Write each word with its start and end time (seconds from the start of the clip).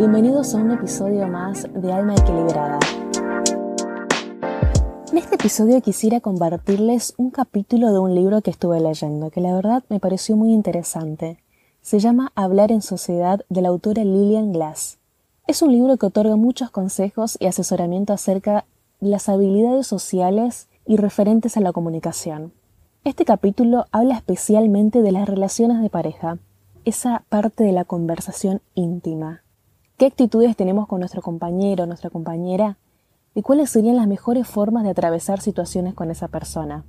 Bienvenidos 0.00 0.54
a 0.54 0.56
un 0.56 0.70
episodio 0.70 1.28
más 1.28 1.68
de 1.74 1.92
Alma 1.92 2.14
Equilibrada. 2.14 2.78
En 5.12 5.18
este 5.18 5.34
episodio 5.34 5.82
quisiera 5.82 6.22
compartirles 6.22 7.12
un 7.18 7.28
capítulo 7.28 7.92
de 7.92 7.98
un 7.98 8.14
libro 8.14 8.40
que 8.40 8.50
estuve 8.50 8.80
leyendo, 8.80 9.30
que 9.30 9.42
la 9.42 9.54
verdad 9.54 9.84
me 9.90 10.00
pareció 10.00 10.36
muy 10.36 10.54
interesante. 10.54 11.36
Se 11.82 11.98
llama 11.98 12.32
Hablar 12.34 12.72
en 12.72 12.80
Sociedad 12.80 13.44
de 13.50 13.60
la 13.60 13.68
autora 13.68 14.02
Lillian 14.02 14.54
Glass. 14.54 14.96
Es 15.46 15.60
un 15.60 15.70
libro 15.70 15.98
que 15.98 16.06
otorga 16.06 16.36
muchos 16.36 16.70
consejos 16.70 17.36
y 17.38 17.44
asesoramiento 17.44 18.14
acerca 18.14 18.64
de 19.00 19.10
las 19.10 19.28
habilidades 19.28 19.86
sociales 19.86 20.68
y 20.86 20.96
referentes 20.96 21.58
a 21.58 21.60
la 21.60 21.72
comunicación. 21.72 22.54
Este 23.04 23.26
capítulo 23.26 23.84
habla 23.92 24.14
especialmente 24.14 25.02
de 25.02 25.12
las 25.12 25.28
relaciones 25.28 25.82
de 25.82 25.90
pareja, 25.90 26.38
esa 26.86 27.22
parte 27.28 27.64
de 27.64 27.72
la 27.72 27.84
conversación 27.84 28.62
íntima. 28.74 29.42
¿Qué 30.00 30.06
actitudes 30.06 30.56
tenemos 30.56 30.88
con 30.88 31.00
nuestro 31.00 31.20
compañero 31.20 31.84
nuestra 31.84 32.08
compañera? 32.08 32.78
¿Y 33.34 33.42
cuáles 33.42 33.68
serían 33.68 33.96
las 33.96 34.06
mejores 34.06 34.48
formas 34.48 34.82
de 34.82 34.88
atravesar 34.88 35.42
situaciones 35.42 35.92
con 35.92 36.10
esa 36.10 36.28
persona? 36.28 36.86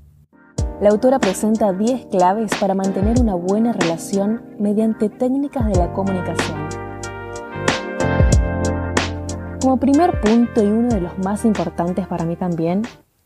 La 0.80 0.92
autora 0.92 1.20
presenta 1.20 1.74
10 1.74 2.06
claves 2.06 2.52
para 2.58 2.74
mantener 2.74 3.20
una 3.20 3.36
buena 3.36 3.74
relación 3.74 4.56
mediante 4.60 5.10
técnicas 5.10 5.66
de 5.66 5.76
la 5.76 5.92
comunicación. 5.92 6.70
Como 9.60 9.76
primer 9.76 10.22
punto 10.22 10.64
y 10.64 10.68
uno 10.68 10.88
de 10.88 11.02
los 11.02 11.18
más 11.18 11.44
importantes 11.44 12.08
para 12.08 12.24
mí 12.24 12.38
también, 12.38 12.84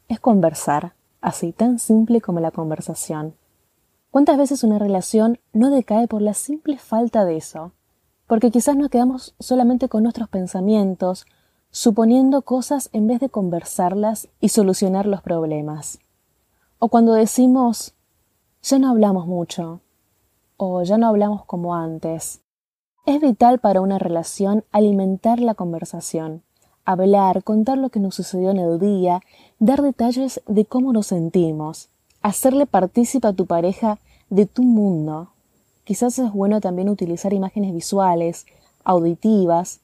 es 0.08 0.20
conversar, 0.20 0.96
así 1.22 1.52
tan 1.52 1.78
simple 1.78 2.22
como 2.22 2.40
la 2.40 2.50
conversación. 2.50 3.36
¿Cuántas 4.10 4.40
veces 4.40 4.64
una 4.64 4.80
relación 4.80 5.38
no 5.54 5.70
decae 5.70 6.08
por 6.08 6.24
la 6.24 6.34
simple 6.34 6.80
falta 6.80 7.24
de 7.24 7.38
eso? 7.38 7.74
Porque 8.28 8.52
quizás 8.52 8.76
nos 8.76 8.90
quedamos 8.90 9.36
solamente 9.40 9.90
con 9.90 10.04
nuestros 10.04 10.30
pensamientos, 10.30 11.26
suponiendo 11.70 12.42
cosas 12.42 12.90
en 12.94 13.08
vez 13.08 13.20
de 13.20 13.30
conversarlas 13.30 14.30
y 14.40 14.50
solucionar 14.50 15.06
los 15.06 15.22
problemas. 15.22 16.00
O 16.80 16.90
cuando 16.90 17.14
decimos, 17.14 17.94
ya 18.62 18.80
no 18.80 18.90
hablamos 18.90 19.28
mucho, 19.28 19.82
o 20.58 20.82
ya 20.84 20.98
no 20.98 21.08
hablamos 21.08 21.46
como 21.46 21.76
antes, 21.76 22.42
es 23.06 23.22
vital 23.22 23.60
para 23.60 23.82
una 23.82 24.00
relación 24.00 24.64
alimentar 24.72 25.40
la 25.40 25.54
conversación, 25.54 26.42
hablar, 26.86 27.44
contar 27.44 27.78
lo 27.78 27.90
que 27.90 28.00
nos 28.00 28.16
sucedió 28.16 28.50
en 28.50 28.58
el 28.58 28.80
día, 28.80 29.22
dar 29.60 29.84
detalles 29.84 30.42
de 30.48 30.66
cómo 30.66 30.92
nos 30.92 31.08
sentimos, 31.08 31.90
hacerle 32.24 32.66
partícipe 32.66 33.28
a 33.28 33.34
tu 33.34 33.46
pareja 33.46 34.00
de 34.32 34.48
tu 34.48 34.64
mundo. 34.64 35.30
Quizás 35.86 36.20
es 36.20 36.34
bueno 36.34 36.60
también 36.60 36.90
utilizar 36.90 37.32
imágenes 37.32 37.74
visuales, 37.74 38.46
auditivas. 38.84 39.80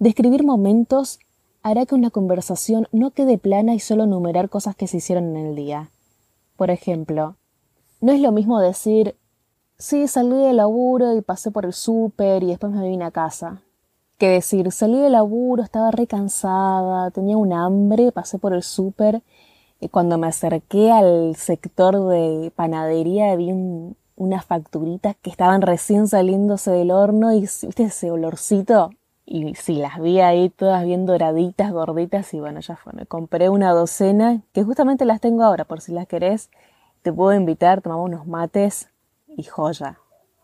Describir 0.00 0.44
momentos 0.44 1.20
hará 1.62 1.86
que 1.86 1.94
una 1.94 2.10
conversación 2.10 2.88
no 2.90 3.12
quede 3.12 3.38
plana 3.38 3.74
y 3.74 3.78
solo 3.78 4.06
numerar 4.06 4.48
cosas 4.48 4.74
que 4.74 4.88
se 4.88 4.96
hicieron 4.96 5.36
en 5.36 5.46
el 5.46 5.54
día. 5.54 5.90
Por 6.56 6.70
ejemplo, 6.70 7.36
no 8.00 8.10
es 8.10 8.20
lo 8.20 8.32
mismo 8.32 8.58
decir 8.58 9.14
Sí, 9.82 10.06
salí 10.06 10.36
del 10.36 10.58
laburo 10.58 11.16
y 11.16 11.22
pasé 11.22 11.50
por 11.50 11.64
el 11.64 11.72
súper 11.72 12.44
y 12.44 12.46
después 12.46 12.72
me 12.72 12.88
vine 12.88 13.04
a 13.04 13.10
casa. 13.10 13.62
Que 14.16 14.28
decir, 14.28 14.70
salí 14.70 14.96
del 14.96 15.10
laburo, 15.10 15.64
estaba 15.64 15.90
recansada, 15.90 17.10
tenía 17.10 17.36
un 17.36 17.52
hambre, 17.52 18.12
pasé 18.12 18.38
por 18.38 18.52
el 18.52 18.62
súper 18.62 19.22
y 19.80 19.88
cuando 19.88 20.18
me 20.18 20.28
acerqué 20.28 20.92
al 20.92 21.34
sector 21.34 21.98
de 22.06 22.52
panadería 22.54 23.34
vi 23.34 23.50
unas 24.16 24.44
facturitas 24.44 25.16
que 25.22 25.30
estaban 25.30 25.62
recién 25.62 26.08
saliéndose 26.08 26.70
del 26.70 26.90
horno 26.90 27.32
y 27.32 27.40
viste 27.40 27.84
ese 27.84 28.10
olorcito 28.10 28.90
y 29.24 29.54
sí, 29.54 29.76
las 29.76 30.00
vi 30.00 30.20
ahí 30.20 30.50
todas 30.50 30.84
bien 30.84 31.06
doraditas, 31.06 31.72
gorditas 31.72 32.34
y 32.34 32.40
bueno, 32.40 32.60
ya 32.60 32.76
fue, 32.76 32.92
me 32.92 33.06
compré 33.06 33.48
una 33.48 33.72
docena 33.72 34.42
que 34.52 34.64
justamente 34.64 35.04
las 35.04 35.20
tengo 35.20 35.44
ahora 35.44 35.64
por 35.64 35.80
si 35.80 35.92
las 35.92 36.06
querés, 36.06 36.50
te 37.02 37.12
puedo 37.12 37.32
invitar, 37.32 37.82
tomamos 37.82 38.08
unos 38.08 38.26
mates, 38.26 38.88
y 39.36 39.44
joya. 39.44 39.98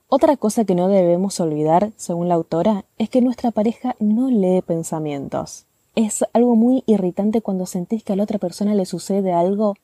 Otra 0.09 0.37
cosa 0.37 0.65
que 0.65 0.75
no 0.75 0.89
debemos 0.89 1.39
olvidar, 1.41 1.93
según 1.97 2.29
la 2.29 2.35
autora, 2.35 2.85
es 2.97 3.11
que 3.11 3.21
nuestra 3.21 3.51
pareja 3.51 3.95
no 3.99 4.31
lee 4.31 4.63
pensamientos. 4.63 5.67
Es 5.95 6.25
algo 6.33 6.57
muy 6.57 6.83
irritante 6.87 7.43
cuando 7.43 7.67
sentís 7.67 8.05
que 8.05 8.15
a 8.15 8.17
la 8.17 8.23
otra 8.23 8.39
persona 8.39 8.75
le 8.75 8.87
sucede 8.87 9.33
algo 9.33 9.75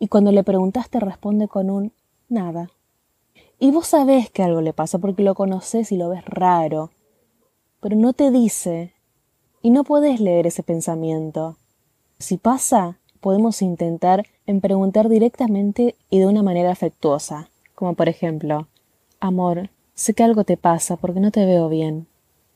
y 0.00 0.08
cuando 0.08 0.32
le 0.32 0.42
preguntas 0.42 0.90
te 0.90 0.98
responde 0.98 1.46
con 1.46 1.70
un 1.70 1.92
nada. 2.28 2.70
Y 3.58 3.70
vos 3.70 3.88
sabés 3.88 4.30
que 4.30 4.42
algo 4.42 4.60
le 4.60 4.72
pasa 4.72 4.98
porque 4.98 5.22
lo 5.22 5.34
conoces 5.34 5.90
y 5.92 5.96
lo 5.96 6.08
ves 6.08 6.24
raro, 6.24 6.90
pero 7.80 7.96
no 7.96 8.12
te 8.12 8.30
dice 8.30 8.94
y 9.62 9.70
no 9.70 9.84
podés 9.84 10.20
leer 10.20 10.46
ese 10.46 10.62
pensamiento. 10.62 11.56
Si 12.18 12.36
pasa, 12.36 12.98
podemos 13.20 13.62
intentar 13.62 14.26
en 14.46 14.60
preguntar 14.60 15.08
directamente 15.08 15.96
y 16.10 16.20
de 16.20 16.26
una 16.26 16.42
manera 16.42 16.70
afectuosa 16.70 17.50
como 17.78 17.94
por 17.94 18.08
ejemplo, 18.08 18.66
Amor, 19.20 19.70
sé 19.94 20.12
que 20.12 20.24
algo 20.24 20.42
te 20.42 20.56
pasa 20.56 20.96
porque 20.96 21.20
no 21.20 21.30
te 21.30 21.46
veo 21.46 21.68
bien. 21.68 22.08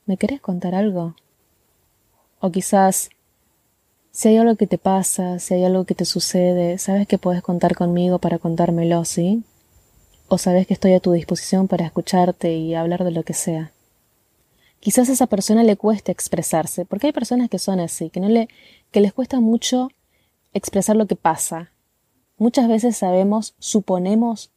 ¿Me 0.04 0.16
querés 0.16 0.40
contar 0.40 0.74
algo? 0.74 1.14
O 2.40 2.50
quizás, 2.50 3.08
si 4.10 4.30
hay 4.30 4.38
algo 4.38 4.56
que 4.56 4.66
te 4.66 4.78
pasa, 4.78 5.38
si 5.38 5.54
hay 5.54 5.64
algo 5.64 5.84
que 5.84 5.94
te 5.94 6.06
sucede, 6.06 6.76
sabes 6.78 7.06
que 7.06 7.19
puedes 7.19 7.40
contar 7.40 7.76
conmigo 7.76 8.19
para 8.19 8.40
contármelo, 8.40 9.04
¿sí? 9.04 9.44
O 10.34 10.38
sabes 10.38 10.66
que 10.66 10.72
estoy 10.72 10.94
a 10.94 11.00
tu 11.00 11.12
disposición 11.12 11.69
para 11.69 11.84
escucharte 11.84 12.54
y 12.54 12.75
hablar 12.75 13.04
de 13.04 13.10
lo 13.10 13.22
que 13.22 13.34
sea. 13.34 13.70
Quizás 14.81 15.10
a 15.10 15.12
esa 15.12 15.26
persona 15.26 15.62
le 15.62 15.76
cueste 15.76 16.10
expresarse, 16.10 16.87
porque 16.87 17.09
hay 17.09 17.12
personas 17.12 17.50
que 17.50 17.59
son 17.59 17.81
así, 17.81 18.09
que 18.09 18.19
no 18.19 18.31
le, 18.31 18.48
que 18.93 19.03
les 19.03 19.12
cuesta 19.12 19.41
mucho 19.41 19.91
expresar 20.54 20.97
lo 20.97 21.06
que 21.06 21.16
pasa. 21.16 21.72
Muchas 22.38 22.66
veces 22.66 22.97
sabemos, 22.97 23.54
suponemos 23.59 24.50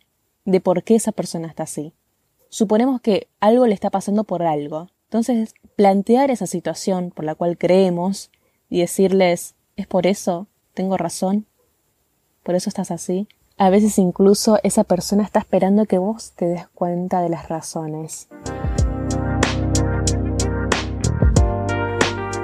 de 0.46 0.62
por 0.62 0.82
qué 0.82 0.96
esa 0.96 1.12
persona 1.12 1.50
está 1.50 1.64
así. 1.64 1.92
Suponemos 2.48 3.02
que 3.02 3.28
algo 3.42 3.68
le 3.68 3.74
está 3.74 3.90
pasando 3.90 4.24
por 4.24 4.44
algo. 4.44 4.88
Entonces, 5.08 5.56
plantear 5.76 6.32
esa 6.32 6.48
situación 6.48 7.12
por 7.12 7.26
la 7.26 7.36
cual 7.36 7.58
creemos 7.58 8.32
y 8.70 8.80
decirles, 8.80 9.56
es 9.76 9.88
por 9.88 10.08
eso, 10.08 10.48
tengo 10.74 10.96
razón, 10.96 11.46
por 12.44 12.56
eso 12.56 12.70
estás 12.70 12.92
así. 12.92 13.28
A 13.58 13.70
veces 13.70 13.98
incluso 14.00 14.60
esa 14.64 14.84
persona 14.84 15.24
está 15.24 15.40
esperando 15.40 15.86
que 15.86 15.98
vos 15.98 16.34
te 16.36 16.46
des 16.46 16.68
cuenta 16.68 17.22
de 17.22 17.30
las 17.30 17.48
razones. 17.48 18.28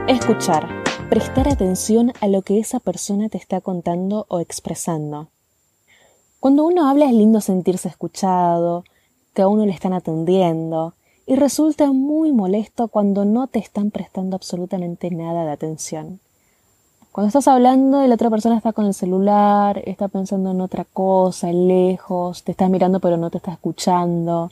Escuchar. 0.08 0.70
Prestar 1.10 1.50
atención 1.50 2.14
a 2.22 2.30
lo 2.30 2.44
que 2.44 2.60
esa 2.60 2.80
persona 2.80 3.28
te 3.28 3.38
está 3.38 3.60
contando 3.60 4.26
o 4.30 4.40
expresando. 4.40 5.28
Cuando 6.40 6.64
uno 6.64 6.90
habla 6.90 7.08
es 7.08 7.14
lindo 7.14 7.42
sentirse 7.42 7.90
escuchado, 7.90 8.86
que 9.34 9.42
a 9.42 9.50
uno 9.50 9.66
le 9.66 9.74
están 9.74 9.92
atendiendo, 9.92 10.94
y 11.26 11.36
resulta 11.36 11.92
muy 11.92 12.32
molesto 12.32 12.88
cuando 12.88 13.26
no 13.26 13.48
te 13.48 13.60
están 13.60 13.92
prestando 13.92 14.38
absolutamente 14.38 15.12
nada 15.12 15.44
de 15.44 15.52
atención. 15.52 16.22
Cuando 17.12 17.28
estás 17.28 17.50
hablando 17.50 18.06
y 18.06 18.08
la 18.08 18.16
otra 18.16 18.30
persona 18.30 18.56
está 18.56 18.72
con 18.72 18.86
el 18.86 18.94
celular, 18.94 19.82
está 19.86 20.08
pensando 20.08 20.52
en 20.52 20.62
otra 20.62 20.86
cosa, 20.86 21.52
lejos, 21.52 22.44
te 22.44 22.52
está 22.52 22.70
mirando 22.70 23.02
pero 23.02 23.18
no 23.18 23.30
te 23.30 23.38
está 23.38 23.52
escuchando, 23.52 24.50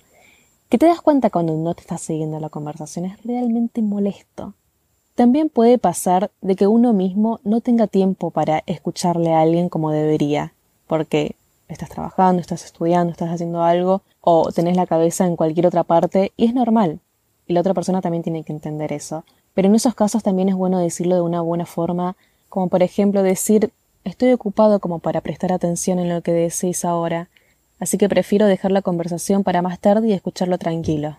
que 0.68 0.78
te 0.78 0.86
das 0.86 1.00
cuenta 1.00 1.30
cuando 1.30 1.56
no 1.56 1.74
te 1.74 1.80
está 1.80 1.98
siguiendo 1.98 2.38
la 2.42 2.50
conversación 2.50 3.06
es 3.06 3.24
realmente 3.24 3.82
molesto. 3.82 4.56
También 5.16 5.48
puede 5.48 5.78
pasar 5.78 6.32
de 6.42 6.58
que 6.58 6.68
uno 6.68 6.92
mismo 6.92 7.40
no 7.46 7.62
tenga 7.62 7.88
tiempo 7.88 8.30
para 8.30 8.62
escucharle 8.66 9.34
a 9.34 9.40
alguien 9.40 9.70
como 9.70 9.92
debería, 9.92 10.52
porque 10.86 11.38
estás 11.70 11.88
trabajando, 11.88 12.42
estás 12.42 12.66
estudiando, 12.66 13.14
estás 13.14 13.30
haciendo 13.30 13.64
algo 13.64 14.02
o 14.20 14.52
tenés 14.52 14.76
la 14.76 14.86
cabeza 14.86 15.26
en 15.26 15.38
cualquier 15.38 15.68
otra 15.68 15.86
parte 15.86 16.34
y 16.36 16.48
es 16.48 16.54
normal. 16.54 17.00
Y 17.48 17.54
la 17.54 17.62
otra 17.62 17.74
persona 17.74 18.02
también 18.02 18.24
tiene 18.24 18.44
que 18.44 18.52
entender 18.52 18.92
eso. 18.92 19.24
Pero 19.54 19.70
en 19.70 19.76
esos 19.76 19.96
casos 19.96 20.24
también 20.24 20.50
es 20.50 20.56
bueno 20.56 20.80
decirlo 20.80 21.16
de 21.16 21.22
una 21.22 21.42
buena 21.42 21.66
forma, 21.66 22.16
como 22.50 22.68
por 22.68 22.84
ejemplo 22.84 23.24
decir 23.24 23.72
estoy 24.04 24.32
ocupado 24.34 24.80
como 24.80 25.00
para 25.00 25.22
prestar 25.22 25.52
atención 25.54 26.00
en 26.00 26.10
lo 26.10 26.22
que 26.22 26.32
decís 26.32 26.84
ahora, 26.84 27.30
así 27.80 27.98
que 27.98 28.10
prefiero 28.10 28.48
dejar 28.48 28.72
la 28.72 28.82
conversación 28.82 29.44
para 29.44 29.62
más 29.62 29.80
tarde 29.80 30.08
y 30.08 30.14
escucharlo 30.14 30.58
tranquilo. 30.58 31.18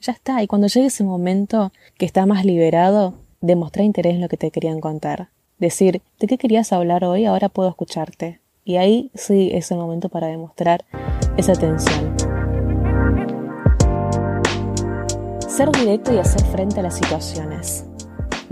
Ya 0.00 0.12
está, 0.12 0.42
y 0.42 0.46
cuando 0.46 0.66
llegue 0.66 0.86
ese 0.86 1.04
momento 1.04 1.72
que 1.96 2.04
está 2.04 2.26
más 2.26 2.44
liberado, 2.44 3.14
demostrar 3.40 3.86
interés 3.86 4.14
en 4.14 4.20
lo 4.20 4.28
que 4.28 4.36
te 4.36 4.50
querían 4.50 4.80
contar. 4.80 5.28
Decir, 5.58 6.02
¿de 6.18 6.26
qué 6.26 6.36
querías 6.36 6.72
hablar 6.72 7.04
hoy? 7.04 7.24
Ahora 7.24 7.48
puedo 7.48 7.68
escucharte. 7.68 8.40
Y 8.64 8.76
ahí 8.76 9.10
sí 9.14 9.50
es 9.52 9.70
el 9.70 9.78
momento 9.78 10.08
para 10.08 10.26
demostrar 10.26 10.84
esa 11.36 11.52
atención. 11.52 12.14
Ser 15.46 15.70
directo 15.70 16.12
y 16.12 16.18
hacer 16.18 16.42
frente 16.46 16.80
a 16.80 16.82
las 16.82 16.96
situaciones. 16.96 17.86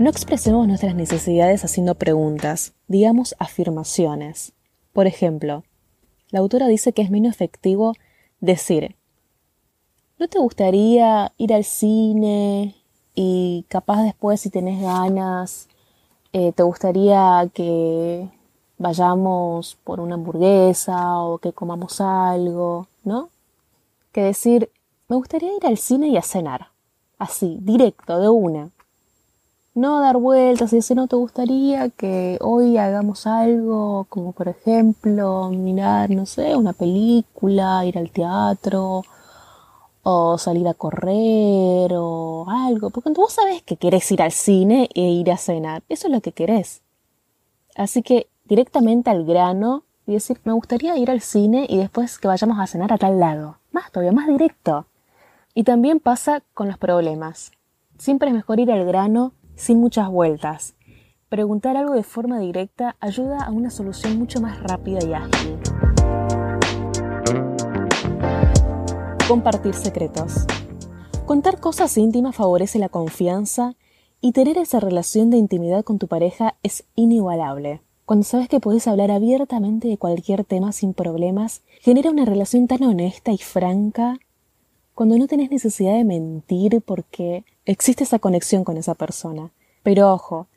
No 0.03 0.09
expresemos 0.09 0.67
nuestras 0.67 0.95
necesidades 0.95 1.63
haciendo 1.63 1.95
preguntas, 1.95 2.73
digamos 2.89 3.37
afirmaciones. 3.39 4.51
Por 4.91 5.07
ejemplo, 5.07 5.63
la 6.29 6.39
autora 6.39 6.67
dice 6.67 6.91
que 6.91 7.03
es 7.03 7.09
menos 7.09 7.35
efectivo 7.35 7.93
decir, 8.41 8.97
¿no 10.19 10.27
te 10.27 10.39
gustaría 10.39 11.31
ir 11.37 11.53
al 11.53 11.63
cine 11.63 12.75
y 13.15 13.63
capaz 13.69 14.03
después 14.03 14.41
si 14.41 14.49
tenés 14.49 14.81
ganas, 14.81 15.69
eh, 16.33 16.51
te 16.51 16.63
gustaría 16.63 17.49
que 17.53 18.27
vayamos 18.77 19.77
por 19.85 20.01
una 20.01 20.15
hamburguesa 20.15 21.19
o 21.19 21.37
que 21.37 21.53
comamos 21.53 22.01
algo, 22.01 22.87
¿no? 23.05 23.29
Que 24.11 24.23
decir, 24.23 24.69
me 25.07 25.15
gustaría 25.15 25.55
ir 25.55 25.65
al 25.65 25.77
cine 25.77 26.09
y 26.09 26.17
a 26.17 26.21
cenar, 26.21 26.71
así, 27.17 27.57
directo, 27.61 28.19
de 28.19 28.27
una. 28.27 28.69
No 29.75 30.01
dar 30.01 30.17
vueltas 30.17 30.71
y 30.71 30.77
decir, 30.77 30.95
no 30.95 31.07
te 31.07 31.15
gustaría 31.15 31.89
que 31.89 32.37
hoy 32.41 32.77
hagamos 32.77 33.25
algo, 33.25 34.05
como 34.07 34.31
por 34.31 34.47
ejemplo, 34.47 35.49
mirar, 35.49 36.11
no 36.11 36.27
sé, 36.27 36.55
una 36.55 36.73
película, 36.73 37.83
ir 37.83 37.97
al 37.97 38.11
teatro, 38.11 39.03
o 40.03 40.37
salir 40.37 40.67
a 40.67 40.75
correr, 40.75 41.91
o 41.95 42.45
algo. 42.49 42.91
Porque 42.91 43.09
vos 43.11 43.33
sabés 43.33 43.63
que 43.63 43.77
querés 43.77 44.11
ir 44.11 44.21
al 44.21 44.31
cine 44.31 44.89
e 44.93 45.01
ir 45.01 45.31
a 45.31 45.37
cenar. 45.37 45.81
Eso 45.89 46.07
es 46.07 46.13
lo 46.13 46.21
que 46.21 46.33
querés. 46.33 46.81
Así 47.75 48.03
que 48.03 48.27
directamente 48.45 49.09
al 49.09 49.25
grano 49.25 49.83
y 50.05 50.13
decir, 50.13 50.39
me 50.43 50.53
gustaría 50.53 50.97
ir 50.97 51.09
al 51.09 51.21
cine 51.21 51.65
y 51.67 51.77
después 51.77 52.19
que 52.19 52.27
vayamos 52.27 52.59
a 52.59 52.67
cenar 52.67 52.93
a 52.93 52.99
tal 52.99 53.19
lado. 53.19 53.57
Más 53.71 53.91
todavía, 53.91 54.11
más 54.11 54.27
directo. 54.27 54.85
Y 55.55 55.63
también 55.63 55.99
pasa 55.99 56.43
con 56.53 56.67
los 56.67 56.77
problemas. 56.77 57.51
Siempre 57.97 58.29
es 58.29 58.35
mejor 58.35 58.59
ir 58.59 58.71
al 58.71 58.85
grano 58.85 59.31
sin 59.55 59.79
muchas 59.79 60.09
vueltas. 60.09 60.75
Preguntar 61.29 61.77
algo 61.77 61.93
de 61.93 62.03
forma 62.03 62.39
directa 62.39 62.95
ayuda 62.99 63.43
a 63.43 63.51
una 63.51 63.69
solución 63.69 64.17
mucho 64.19 64.39
más 64.39 64.61
rápida 64.61 64.99
y 65.03 65.13
ágil. 65.13 65.57
Compartir 69.27 69.73
secretos. 69.73 70.45
Contar 71.25 71.59
cosas 71.59 71.97
íntimas 71.97 72.35
favorece 72.35 72.77
la 72.77 72.89
confianza 72.89 73.75
y 74.21 74.31
tener 74.33 74.57
esa 74.57 74.79
relación 74.79 75.29
de 75.29 75.37
intimidad 75.37 75.83
con 75.83 75.97
tu 75.97 76.07
pareja 76.07 76.55
es 76.63 76.83
inigualable. 76.95 77.81
Cuando 78.05 78.25
sabes 78.25 78.49
que 78.49 78.59
puedes 78.59 78.87
hablar 78.87 79.11
abiertamente 79.11 79.87
de 79.87 79.97
cualquier 79.97 80.43
tema 80.43 80.71
sin 80.71 80.93
problemas, 80.93 81.61
genera 81.79 82.11
una 82.11 82.25
relación 82.25 82.67
tan 82.67 82.83
honesta 82.83 83.31
y 83.31 83.37
franca 83.37 84.19
cuando 84.93 85.17
no 85.17 85.27
tenés 85.27 85.49
necesidad 85.49 85.93
de 85.93 86.03
mentir 86.03 86.81
porque 86.85 87.45
existe 87.65 88.03
esa 88.03 88.19
conexión 88.19 88.63
con 88.63 88.77
esa 88.77 88.95
persona. 88.95 89.51
Pero 89.83 90.13
ojo, 90.13 90.47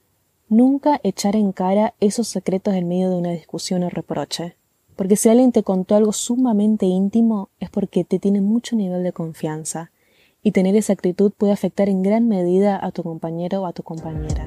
nunca 0.49 1.00
echar 1.03 1.37
en 1.37 1.53
cara 1.53 1.94
esos 2.00 2.29
secretos 2.29 2.75
en 2.75 2.88
medio 2.88 3.11
de 3.11 3.17
una 3.17 3.31
discusión 3.31 3.82
o 3.82 3.91
reproche. 3.91 4.56
Porque 4.97 5.17
si 5.17 5.29
alguien 5.29 5.53
te 5.53 5.62
contó 5.62 5.94
algo 5.94 6.12
sumamente 6.12 6.87
íntimo 6.87 7.50
es 7.61 7.70
porque 7.70 8.05
te 8.05 8.19
tiene 8.19 8.41
mucho 8.41 8.76
nivel 8.76 9.03
de 9.03 9.12
confianza, 9.12 9.91
y 10.43 10.53
tener 10.53 10.76
esa 10.76 10.93
actitud 10.93 11.32
puede 11.37 11.53
afectar 11.53 11.88
en 11.88 12.05
gran 12.05 12.29
medida 12.29 12.79
a 12.81 12.93
tu 12.93 13.03
compañero 13.03 13.62
o 13.62 13.67
a 13.67 13.73
tu 13.73 13.82
compañera. 13.82 14.47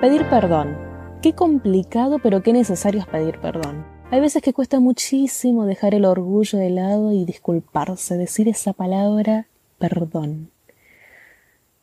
Pedir 0.00 0.28
perdón. 0.30 0.78
Qué 1.22 1.32
complicado 1.32 2.20
pero 2.22 2.44
qué 2.44 2.52
necesario 2.52 3.00
es 3.00 3.06
pedir 3.08 3.40
perdón. 3.40 3.84
Hay 4.12 4.18
veces 4.18 4.42
que 4.42 4.52
cuesta 4.52 4.80
muchísimo 4.80 5.66
dejar 5.66 5.94
el 5.94 6.04
orgullo 6.04 6.58
de 6.58 6.68
lado 6.68 7.12
y 7.12 7.24
disculparse, 7.24 8.16
decir 8.16 8.48
esa 8.48 8.72
palabra 8.72 9.46
perdón. 9.78 10.50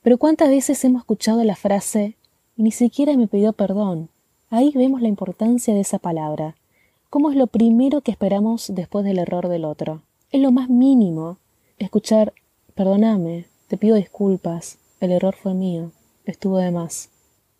Pero 0.01 0.17
cuántas 0.17 0.49
veces 0.49 0.83
hemos 0.83 1.03
escuchado 1.03 1.41
la 1.45 1.55
frase 1.55 2.17
ni 2.57 2.71
siquiera 2.71 3.15
me 3.15 3.27
pidió 3.27 3.53
perdón. 3.53 4.09
Ahí 4.49 4.73
vemos 4.75 5.01
la 5.01 5.07
importancia 5.07 5.73
de 5.73 5.79
esa 5.79 5.99
palabra. 5.99 6.57
¿Cómo 7.09 7.31
es 7.31 7.37
lo 7.37 7.47
primero 7.47 8.01
que 8.01 8.11
esperamos 8.11 8.73
después 8.75 9.05
del 9.05 9.19
error 9.19 9.47
del 9.47 9.63
otro? 9.63 10.01
Es 10.29 10.41
lo 10.41 10.51
más 10.51 10.69
mínimo. 10.69 11.37
Escuchar 11.79 12.33
perdóname, 12.75 13.45
te 13.69 13.77
pido 13.77 13.95
disculpas, 13.95 14.79
el 14.99 15.13
error 15.13 15.33
fue 15.33 15.53
mío, 15.53 15.91
estuvo 16.25 16.57
de 16.57 16.71
más. 16.71 17.09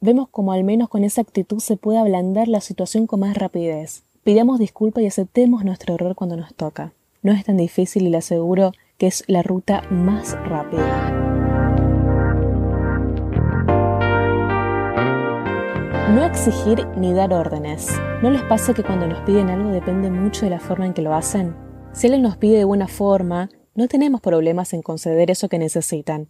Vemos 0.02 0.28
como 0.28 0.52
al 0.52 0.66
menos 0.66 0.90
con 0.90 1.06
esa 1.06 1.22
actitud 1.22 1.60
se 1.60 1.78
puede 1.78 2.00
ablandar 2.00 2.50
la 2.50 2.60
situación 2.60 3.08
con 3.08 3.22
más 3.22 3.38
rapidez. 3.38 4.04
Pidamos 4.28 4.60
disculpas 4.60 5.02
y 5.06 5.08
aceptemos 5.08 5.64
nuestro 5.64 5.94
error 5.96 6.14
cuando 6.14 6.36
nos 6.36 6.54
toca. 6.54 6.92
No 7.22 7.32
es 7.32 7.46
tan 7.46 7.56
difícil 7.56 8.06
y 8.06 8.10
le 8.10 8.18
aseguro 8.18 8.74
que 8.98 9.08
es 9.08 9.24
la 9.28 9.42
ruta 9.42 9.84
más 9.90 10.34
rápida. 10.44 11.12
No 16.14 16.26
exigir 16.26 16.86
ni 16.98 17.14
dar 17.14 17.32
órdenes. 17.32 17.90
¿No 18.22 18.30
les 18.30 18.42
pasa 18.42 18.74
que 18.74 18.84
cuando 18.84 19.08
nos 19.08 19.22
piden 19.22 19.50
algo 19.50 19.70
depende 19.70 20.12
mucho 20.12 20.44
de 20.44 20.50
la 20.50 20.60
forma 20.60 20.86
en 20.86 20.94
que 20.94 21.02
lo 21.02 21.16
hacen? 21.16 21.56
Si 21.94 22.08
alguien 22.08 22.24
nos 22.24 22.36
pide 22.36 22.58
de 22.58 22.66
buena 22.66 22.90
forma, 22.90 23.50
no 23.76 23.88
tenemos 23.88 24.20
problemas 24.20 24.74
en 24.74 24.82
conceder 24.82 25.32
eso 25.32 25.48
que 25.48 25.58
necesitan. 25.58 26.28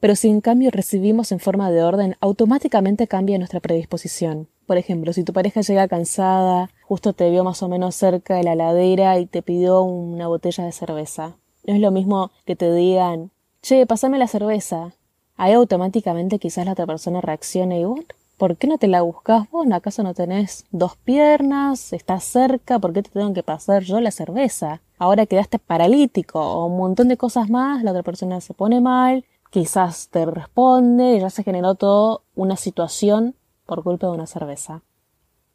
Pero 0.00 0.16
si 0.16 0.30
en 0.30 0.40
cambio 0.40 0.70
recibimos 0.70 1.30
en 1.30 1.40
forma 1.40 1.70
de 1.70 1.82
orden, 1.82 2.16
automáticamente 2.22 3.06
cambia 3.06 3.36
nuestra 3.36 3.60
predisposición. 3.60 4.48
Por 4.66 4.78
ejemplo, 4.78 5.12
si 5.12 5.24
tu 5.24 5.32
pareja 5.32 5.60
llega 5.60 5.88
cansada, 5.88 6.70
justo 6.82 7.12
te 7.12 7.30
vio 7.30 7.44
más 7.44 7.62
o 7.62 7.68
menos 7.68 7.94
cerca 7.94 8.36
de 8.36 8.44
la 8.44 8.54
ladera 8.54 9.18
y 9.18 9.26
te 9.26 9.42
pidió 9.42 9.82
una 9.82 10.26
botella 10.28 10.64
de 10.64 10.72
cerveza. 10.72 11.36
No 11.66 11.74
es 11.74 11.80
lo 11.80 11.90
mismo 11.90 12.30
que 12.46 12.56
te 12.56 12.72
digan, 12.72 13.30
che, 13.62 13.86
pasame 13.86 14.18
la 14.18 14.26
cerveza. 14.26 14.92
Ahí 15.36 15.52
automáticamente 15.52 16.38
quizás 16.38 16.64
la 16.64 16.72
otra 16.72 16.86
persona 16.86 17.20
reaccione 17.20 17.80
y 17.80 17.84
vos, 17.84 18.00
¿por 18.38 18.56
qué 18.56 18.66
no 18.66 18.78
te 18.78 18.88
la 18.88 19.02
buscas 19.02 19.50
vos? 19.50 19.66
¿Acaso 19.72 20.02
no 20.02 20.14
tenés 20.14 20.64
dos 20.70 20.96
piernas? 20.96 21.92
¿Estás 21.92 22.24
cerca? 22.24 22.78
¿Por 22.78 22.92
qué 22.92 23.02
te 23.02 23.10
tengo 23.10 23.34
que 23.34 23.42
pasar 23.42 23.82
yo 23.82 24.00
la 24.00 24.10
cerveza? 24.10 24.80
Ahora 24.98 25.26
quedaste 25.26 25.58
paralítico 25.58 26.40
o 26.40 26.66
un 26.66 26.76
montón 26.76 27.08
de 27.08 27.16
cosas 27.16 27.50
más, 27.50 27.82
la 27.82 27.90
otra 27.90 28.02
persona 28.02 28.40
se 28.40 28.54
pone 28.54 28.80
mal, 28.80 29.24
quizás 29.50 30.08
te 30.08 30.24
responde 30.24 31.16
y 31.16 31.20
ya 31.20 31.30
se 31.30 31.42
generó 31.42 31.74
toda 31.74 32.20
una 32.34 32.56
situación 32.56 33.34
por 33.66 33.82
culpa 33.82 34.06
de 34.06 34.12
una 34.12 34.26
cerveza. 34.26 34.82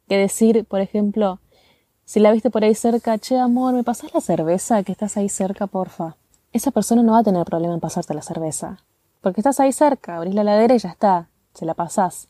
Que 0.08 0.16
decir, 0.16 0.64
por 0.64 0.80
ejemplo, 0.80 1.38
si 2.04 2.18
la 2.18 2.32
viste 2.32 2.50
por 2.50 2.64
ahí 2.64 2.74
cerca, 2.74 3.18
che 3.18 3.38
amor, 3.38 3.74
¿me 3.74 3.84
pasas 3.84 4.12
la 4.12 4.20
cerveza? 4.20 4.82
Que 4.82 4.92
estás 4.92 5.16
ahí 5.16 5.28
cerca, 5.28 5.66
porfa. 5.66 6.16
Esa 6.52 6.72
persona 6.72 7.02
no 7.02 7.12
va 7.12 7.18
a 7.18 7.24
tener 7.24 7.44
problema 7.44 7.74
en 7.74 7.80
pasarte 7.80 8.14
la 8.14 8.22
cerveza. 8.22 8.78
Porque 9.20 9.40
estás 9.40 9.60
ahí 9.60 9.72
cerca, 9.72 10.16
abrís 10.16 10.34
la 10.34 10.42
ladera 10.42 10.74
y 10.74 10.78
ya 10.78 10.88
está, 10.88 11.28
se 11.54 11.66
la 11.66 11.74
pasás. 11.74 12.26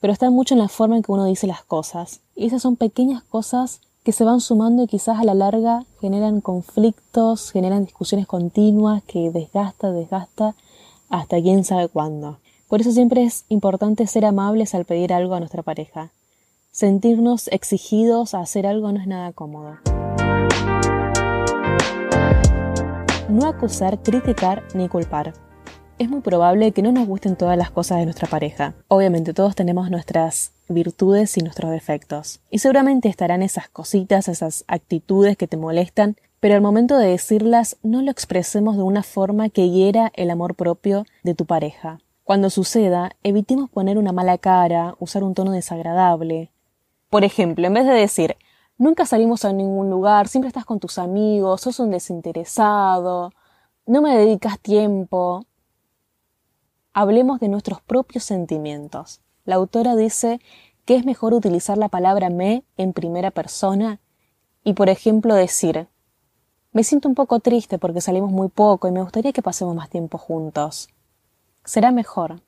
Pero 0.00 0.12
está 0.12 0.28
mucho 0.30 0.54
en 0.54 0.60
la 0.60 0.68
forma 0.68 0.96
en 0.96 1.02
que 1.02 1.12
uno 1.12 1.24
dice 1.24 1.46
las 1.46 1.62
cosas. 1.62 2.20
Y 2.34 2.46
esas 2.46 2.60
son 2.60 2.76
pequeñas 2.76 3.22
cosas 3.22 3.80
que 4.04 4.12
se 4.12 4.24
van 4.24 4.40
sumando 4.40 4.82
y 4.82 4.86
quizás 4.88 5.18
a 5.18 5.24
la 5.24 5.34
larga 5.34 5.84
generan 6.00 6.40
conflictos, 6.40 7.52
generan 7.52 7.84
discusiones 7.84 8.26
continuas 8.26 9.02
que 9.04 9.30
desgasta, 9.30 9.92
desgasta 9.92 10.54
hasta 11.08 11.40
quién 11.40 11.64
sabe 11.64 11.88
cuándo. 11.88 12.38
Por 12.72 12.80
eso 12.80 12.90
siempre 12.90 13.22
es 13.22 13.44
importante 13.50 14.06
ser 14.06 14.24
amables 14.24 14.74
al 14.74 14.86
pedir 14.86 15.12
algo 15.12 15.34
a 15.34 15.40
nuestra 15.40 15.62
pareja. 15.62 16.10
Sentirnos 16.70 17.48
exigidos 17.48 18.32
a 18.32 18.40
hacer 18.40 18.66
algo 18.66 18.90
no 18.92 18.98
es 18.98 19.06
nada 19.06 19.30
cómodo. 19.34 19.76
No 23.28 23.46
acusar, 23.46 24.02
criticar 24.02 24.62
ni 24.72 24.88
culpar. 24.88 25.34
Es 25.98 26.08
muy 26.08 26.22
probable 26.22 26.72
que 26.72 26.80
no 26.80 26.92
nos 26.92 27.06
gusten 27.06 27.36
todas 27.36 27.58
las 27.58 27.70
cosas 27.70 27.98
de 27.98 28.06
nuestra 28.06 28.26
pareja. 28.26 28.72
Obviamente 28.88 29.34
todos 29.34 29.54
tenemos 29.54 29.90
nuestras 29.90 30.52
virtudes 30.70 31.36
y 31.36 31.42
nuestros 31.42 31.72
defectos. 31.72 32.40
Y 32.50 32.60
seguramente 32.60 33.10
estarán 33.10 33.42
esas 33.42 33.68
cositas, 33.68 34.28
esas 34.28 34.64
actitudes 34.66 35.36
que 35.36 35.46
te 35.46 35.58
molestan, 35.58 36.16
pero 36.40 36.54
al 36.54 36.62
momento 36.62 36.96
de 36.96 37.08
decirlas 37.08 37.76
no 37.82 38.00
lo 38.00 38.10
expresemos 38.10 38.78
de 38.78 38.82
una 38.82 39.02
forma 39.02 39.50
que 39.50 39.68
hiera 39.68 40.10
el 40.14 40.30
amor 40.30 40.54
propio 40.54 41.04
de 41.22 41.34
tu 41.34 41.44
pareja. 41.44 41.98
Cuando 42.24 42.50
suceda, 42.50 43.16
evitemos 43.24 43.68
poner 43.68 43.98
una 43.98 44.12
mala 44.12 44.38
cara, 44.38 44.94
usar 45.00 45.24
un 45.24 45.34
tono 45.34 45.50
desagradable. 45.50 46.52
Por 47.10 47.24
ejemplo, 47.24 47.66
en 47.66 47.74
vez 47.74 47.84
de 47.84 47.92
decir, 47.92 48.36
nunca 48.78 49.06
salimos 49.06 49.44
a 49.44 49.52
ningún 49.52 49.90
lugar, 49.90 50.28
siempre 50.28 50.46
estás 50.46 50.64
con 50.64 50.78
tus 50.78 50.98
amigos, 50.98 51.62
sos 51.62 51.80
un 51.80 51.90
desinteresado, 51.90 53.32
no 53.86 54.02
me 54.02 54.16
dedicas 54.16 54.60
tiempo. 54.60 55.44
Hablemos 56.92 57.40
de 57.40 57.48
nuestros 57.48 57.80
propios 57.80 58.22
sentimientos. 58.22 59.20
La 59.44 59.56
autora 59.56 59.96
dice 59.96 60.40
que 60.84 60.94
es 60.94 61.04
mejor 61.04 61.34
utilizar 61.34 61.76
la 61.76 61.88
palabra 61.88 62.30
me 62.30 62.64
en 62.76 62.92
primera 62.92 63.32
persona 63.32 63.98
y, 64.62 64.74
por 64.74 64.88
ejemplo, 64.88 65.34
decir, 65.34 65.88
me 66.70 66.84
siento 66.84 67.08
un 67.08 67.16
poco 67.16 67.40
triste 67.40 67.78
porque 67.78 68.00
salimos 68.00 68.30
muy 68.30 68.48
poco 68.48 68.86
y 68.86 68.92
me 68.92 69.02
gustaría 69.02 69.32
que 69.32 69.42
pasemos 69.42 69.74
más 69.74 69.90
tiempo 69.90 70.18
juntos. 70.18 70.88
Será 71.64 71.92
mejor 71.92 72.42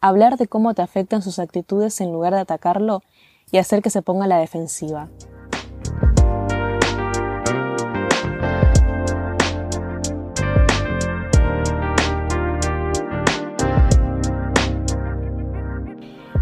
hablar 0.00 0.36
de 0.36 0.46
cómo 0.46 0.72
te 0.72 0.80
afectan 0.80 1.20
sus 1.20 1.40
actitudes 1.40 2.00
en 2.00 2.12
lugar 2.12 2.32
de 2.32 2.38
atacarlo 2.38 3.02
y 3.50 3.58
hacer 3.58 3.82
que 3.82 3.90
se 3.90 4.02
ponga 4.02 4.26
a 4.26 4.28
la 4.28 4.38
defensiva. 4.38 5.08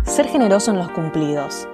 Ser 0.04 0.28
generoso 0.28 0.72
en 0.72 0.76
los 0.76 0.90
cumplidos. 0.90 1.66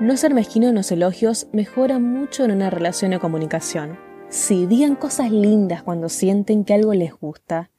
No 0.00 0.16
ser 0.16 0.32
mezquino 0.32 0.68
en 0.68 0.74
los 0.74 0.90
elogios 0.90 1.48
mejora 1.52 1.98
mucho 1.98 2.44
en 2.44 2.50
una 2.50 2.70
relación 2.70 3.10
de 3.10 3.20
comunicación. 3.20 3.98
Sí, 4.30 4.64
digan 4.64 4.96
cosas 4.96 5.30
lindas 5.30 5.82
cuando 5.82 6.08
sienten 6.08 6.64
que 6.64 6.72
algo 6.72 6.94
les 6.94 7.12
gusta. 7.12 7.70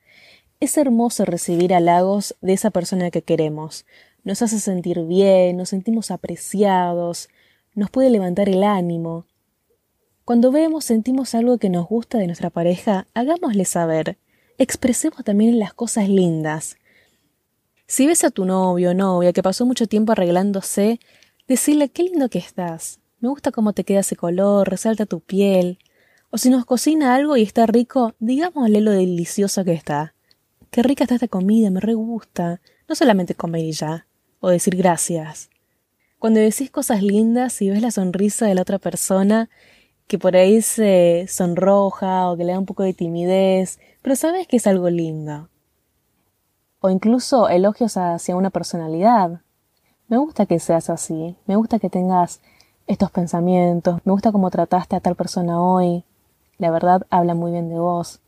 Es 0.62 0.78
hermoso 0.78 1.26
recibir 1.26 1.74
halagos 1.74 2.36
de 2.40 2.54
esa 2.54 2.72
persona 2.72 3.12
que 3.12 3.22
queremos. 3.22 3.86
Nos 4.24 4.42
hace 4.42 4.60
sentir 4.60 5.04
bien, 5.04 5.58
nos 5.58 5.70
sentimos 5.70 6.12
apreciados, 6.12 7.28
nos 7.74 7.90
puede 7.90 8.10
levantar 8.10 8.48
el 8.48 8.64
ánimo. 8.64 9.26
Cuando 10.24 10.52
vemos, 10.52 10.86
sentimos 10.86 11.36
algo 11.36 11.58
que 11.58 11.70
nos 11.70 11.88
gusta 11.88 12.18
de 12.18 12.28
nuestra 12.28 12.50
pareja, 12.50 13.06
hagámosle 13.14 13.66
saber. 13.66 14.18
Expresemos 14.58 15.26
también 15.26 15.60
las 15.60 15.74
cosas 15.74 16.08
lindas. 16.08 16.78
Si 17.86 18.08
ves 18.08 18.24
a 18.24 18.32
tu 18.32 18.46
novio 18.46 18.92
o 18.92 18.94
novia 18.94 19.34
que 19.34 19.44
pasó 19.44 19.66
mucho 19.66 19.88
tiempo 19.88 20.14
arreglándose, 20.14 21.00
decirle 21.50 21.90
qué 21.90 22.04
lindo 22.04 22.30
que 22.30 22.40
estás. 22.40 23.00
Me 23.20 23.28
gusta 23.28 23.52
cómo 23.52 23.74
te 23.74 23.84
queda 23.84 24.00
ese 24.00 24.16
color, 24.16 24.70
resalta 24.70 25.06
tu 25.06 25.20
piel. 25.20 25.80
O 26.32 26.38
si 26.38 26.50
nos 26.50 26.66
cocina 26.66 27.14
algo 27.14 27.36
y 27.36 27.44
está 27.44 27.66
rico, 27.68 28.16
digámosle 28.20 28.80
lo 28.82 28.92
delicioso 28.92 29.66
que 29.66 29.74
está. 29.74 30.15
Qué 30.76 30.84
rica 30.84 31.06
está 31.06 31.16
esta 31.16 31.30
comida, 31.30 31.70
me 31.70 31.80
re 31.80 31.94
gusta. 31.94 32.60
No 32.90 32.96
solamente 32.96 33.34
comer 33.34 33.64
y 33.64 33.72
ya, 33.72 34.08
o 34.42 34.50
decir 34.50 34.76
gracias. 34.76 35.50
Cuando 36.20 36.42
decís 36.42 36.70
cosas 36.70 37.02
lindas 37.02 37.62
y 37.62 37.70
ves 37.70 37.82
la 37.82 37.92
sonrisa 37.92 38.46
de 38.46 38.56
la 38.56 38.64
otra 38.64 38.78
persona, 38.78 39.50
que 40.08 40.20
por 40.20 40.36
ahí 40.36 40.62
se 40.62 41.28
sonroja 41.30 42.30
o 42.30 42.36
que 42.36 42.44
le 42.44 42.52
da 42.52 42.60
un 42.60 42.66
poco 42.66 42.84
de 42.84 42.92
timidez, 42.92 43.80
pero 44.02 44.18
sabes 44.18 44.48
que 44.48 44.58
es 44.58 44.68
algo 44.68 44.90
lindo. 44.90 45.48
O 46.82 46.90
incluso 46.90 47.48
elogios 47.48 47.96
hacia 47.96 48.36
una 48.36 48.50
personalidad. 48.50 49.40
Me 50.10 50.18
gusta 50.18 50.46
que 50.46 50.60
seas 50.60 50.90
así, 50.90 51.38
me 51.46 51.56
gusta 51.56 51.80
que 51.80 51.90
tengas 51.90 52.42
estos 52.86 53.12
pensamientos, 53.12 54.02
me 54.04 54.12
gusta 54.12 54.34
cómo 54.34 54.52
trataste 54.52 54.98
a 54.98 55.00
tal 55.00 55.16
persona 55.16 55.58
hoy. 55.58 56.04
La 56.58 56.70
verdad 56.70 57.08
habla 57.12 57.34
muy 57.34 57.54
bien 57.54 57.70
de 57.70 57.80
vos. 57.80 58.20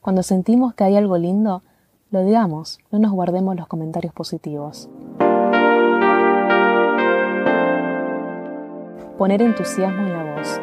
Cuando 0.00 0.22
sentimos 0.22 0.74
que 0.74 0.84
hay 0.84 0.94
algo 0.94 1.18
lindo, 1.18 1.64
lo 2.10 2.24
digamos, 2.24 2.78
no 2.90 2.98
nos 2.98 3.12
guardemos 3.12 3.56
los 3.56 3.66
comentarios 3.66 4.14
positivos. 4.14 4.88
Poner 9.18 9.42
entusiasmo 9.42 10.06
en 10.06 10.12
la 10.12 10.34
voz. 10.34 10.60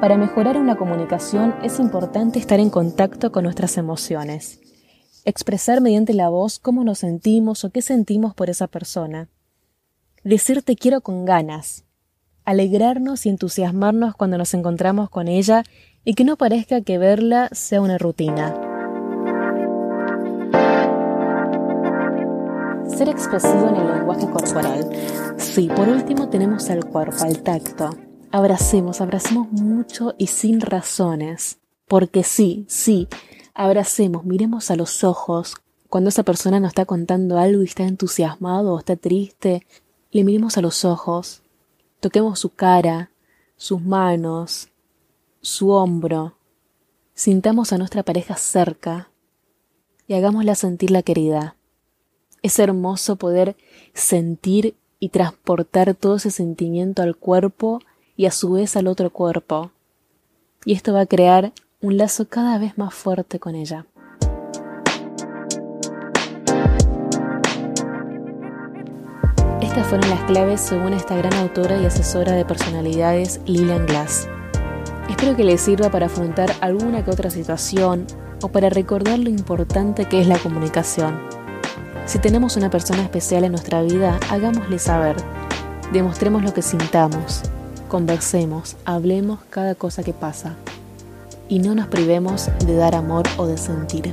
Para 0.00 0.16
mejorar 0.16 0.56
una 0.56 0.76
comunicación 0.76 1.54
es 1.62 1.78
importante 1.80 2.38
estar 2.38 2.60
en 2.60 2.70
contacto 2.70 3.32
con 3.32 3.44
nuestras 3.44 3.76
emociones. 3.76 4.60
Expresar 5.26 5.82
mediante 5.82 6.14
la 6.14 6.30
voz 6.30 6.58
cómo 6.58 6.82
nos 6.84 7.00
sentimos 7.00 7.64
o 7.64 7.70
qué 7.70 7.82
sentimos 7.82 8.34
por 8.34 8.48
esa 8.48 8.66
persona. 8.66 9.28
Decir 10.24 10.62
te 10.62 10.76
quiero 10.76 11.02
con 11.02 11.26
ganas. 11.26 11.84
Alegrarnos 12.46 13.26
y 13.26 13.28
entusiasmarnos 13.28 14.14
cuando 14.14 14.38
nos 14.38 14.54
encontramos 14.54 15.10
con 15.10 15.28
ella 15.28 15.62
y 16.04 16.14
que 16.14 16.24
no 16.24 16.36
parezca 16.36 16.80
que 16.80 16.96
verla 16.96 17.50
sea 17.52 17.82
una 17.82 17.98
rutina. 17.98 18.69
Ser 23.00 23.08
expresivo 23.08 23.68
en 23.68 23.76
el 23.76 23.94
lenguaje 23.94 24.28
corporal. 24.28 24.90
Sí, 25.38 25.70
por 25.74 25.88
último 25.88 26.28
tenemos 26.28 26.68
al 26.68 26.84
cuerpo, 26.84 27.24
al 27.24 27.42
tacto. 27.42 27.88
Abracemos, 28.30 29.00
abracemos 29.00 29.50
mucho 29.50 30.14
y 30.18 30.26
sin 30.26 30.60
razones. 30.60 31.58
Porque 31.88 32.24
sí, 32.24 32.66
sí, 32.68 33.08
abracemos, 33.54 34.26
miremos 34.26 34.70
a 34.70 34.76
los 34.76 35.02
ojos. 35.02 35.54
Cuando 35.88 36.10
esa 36.10 36.24
persona 36.24 36.60
nos 36.60 36.72
está 36.72 36.84
contando 36.84 37.38
algo 37.38 37.62
y 37.62 37.64
está 37.64 37.84
entusiasmado 37.84 38.74
o 38.74 38.78
está 38.78 38.96
triste, 38.96 39.66
le 40.10 40.22
miremos 40.22 40.58
a 40.58 40.60
los 40.60 40.84
ojos. 40.84 41.40
Toquemos 42.00 42.38
su 42.38 42.50
cara, 42.50 43.12
sus 43.56 43.80
manos, 43.80 44.68
su 45.40 45.70
hombro. 45.70 46.34
Sintamos 47.14 47.72
a 47.72 47.78
nuestra 47.78 48.02
pareja 48.02 48.36
cerca 48.36 49.08
y 50.06 50.12
hagámosla 50.12 50.54
sentir 50.54 50.90
la 50.90 51.02
querida. 51.02 51.56
Es 52.42 52.58
hermoso 52.58 53.16
poder 53.16 53.54
sentir 53.92 54.74
y 54.98 55.10
transportar 55.10 55.94
todo 55.94 56.16
ese 56.16 56.30
sentimiento 56.30 57.02
al 57.02 57.16
cuerpo 57.16 57.80
y 58.16 58.26
a 58.26 58.30
su 58.30 58.52
vez 58.52 58.76
al 58.76 58.86
otro 58.86 59.10
cuerpo. 59.10 59.72
Y 60.64 60.72
esto 60.72 60.94
va 60.94 61.02
a 61.02 61.06
crear 61.06 61.52
un 61.82 61.98
lazo 61.98 62.28
cada 62.28 62.58
vez 62.58 62.78
más 62.78 62.94
fuerte 62.94 63.38
con 63.38 63.54
ella. 63.54 63.86
Estas 69.60 69.86
fueron 69.86 70.08
las 70.08 70.24
claves 70.24 70.62
según 70.62 70.94
esta 70.94 71.16
gran 71.16 71.34
autora 71.34 71.80
y 71.80 71.84
asesora 71.84 72.32
de 72.32 72.44
personalidades 72.46 73.40
Lillian 73.44 73.84
Glass. 73.86 74.28
Espero 75.10 75.36
que 75.36 75.44
les 75.44 75.60
sirva 75.60 75.90
para 75.90 76.06
afrontar 76.06 76.50
alguna 76.62 77.04
que 77.04 77.10
otra 77.10 77.30
situación 77.30 78.06
o 78.42 78.48
para 78.48 78.70
recordar 78.70 79.18
lo 79.18 79.28
importante 79.28 80.06
que 80.06 80.20
es 80.20 80.26
la 80.26 80.38
comunicación. 80.38 81.39
Si 82.10 82.18
tenemos 82.18 82.56
una 82.56 82.70
persona 82.70 83.02
especial 83.02 83.44
en 83.44 83.52
nuestra 83.52 83.82
vida, 83.82 84.18
hagámosle 84.30 84.80
saber, 84.80 85.14
demostremos 85.92 86.42
lo 86.42 86.52
que 86.52 86.60
sintamos, 86.60 87.42
conversemos, 87.86 88.76
hablemos 88.84 89.38
cada 89.48 89.76
cosa 89.76 90.02
que 90.02 90.12
pasa 90.12 90.56
y 91.48 91.60
no 91.60 91.76
nos 91.76 91.86
privemos 91.86 92.50
de 92.66 92.74
dar 92.74 92.96
amor 92.96 93.28
o 93.36 93.46
de 93.46 93.56
sentir. 93.56 94.12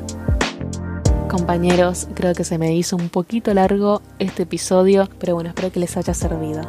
Compañeros, 1.28 2.08
creo 2.14 2.36
que 2.36 2.44
se 2.44 2.60
me 2.60 2.76
hizo 2.76 2.96
un 2.96 3.10
poquito 3.10 3.52
largo 3.56 4.04
este 4.20 4.44
episodio, 4.44 5.10
pero 5.18 5.34
bueno, 5.34 5.50
espero 5.50 5.72
que 5.72 5.80
les 5.80 5.98
haya 5.98 6.14
servido. 6.14 6.62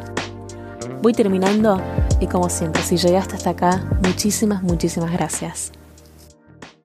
Voy 1.02 1.12
terminando 1.12 1.78
y 2.20 2.26
como 2.26 2.48
siempre, 2.48 2.82
si 2.82 2.96
llegaste 2.96 3.36
hasta 3.36 3.50
acá, 3.50 3.86
muchísimas, 4.02 4.62
muchísimas 4.62 5.12
gracias. 5.12 5.72